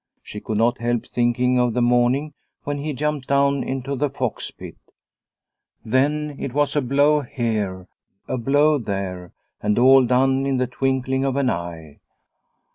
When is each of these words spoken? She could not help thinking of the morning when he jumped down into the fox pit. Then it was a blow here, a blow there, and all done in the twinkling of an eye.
She 0.23 0.39
could 0.39 0.57
not 0.57 0.79
help 0.79 1.05
thinking 1.05 1.59
of 1.59 1.75
the 1.75 1.81
morning 1.83 2.33
when 2.63 2.79
he 2.79 2.91
jumped 2.91 3.27
down 3.27 3.63
into 3.63 3.95
the 3.95 4.09
fox 4.09 4.49
pit. 4.49 4.75
Then 5.85 6.37
it 6.39 6.55
was 6.55 6.75
a 6.75 6.81
blow 6.81 7.21
here, 7.21 7.87
a 8.27 8.39
blow 8.39 8.79
there, 8.79 9.31
and 9.61 9.77
all 9.77 10.03
done 10.03 10.47
in 10.47 10.57
the 10.57 10.65
twinkling 10.65 11.23
of 11.23 11.35
an 11.35 11.51
eye. 11.51 11.99